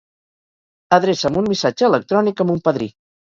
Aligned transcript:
Adreça'm 0.97 1.37
un 1.43 1.51
missatge 1.53 1.87
electrònic 1.89 2.41
a 2.45 2.49
mon 2.53 2.65
padrí. 2.69 2.89